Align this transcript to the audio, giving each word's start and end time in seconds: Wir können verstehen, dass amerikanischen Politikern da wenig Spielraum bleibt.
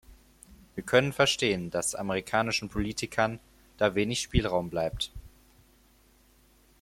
Wir 0.73 0.83
können 0.83 1.13
verstehen, 1.13 1.69
dass 1.69 1.93
amerikanischen 1.93 2.69
Politikern 2.69 3.39
da 3.77 3.93
wenig 3.93 4.19
Spielraum 4.21 4.71
bleibt. 4.71 5.11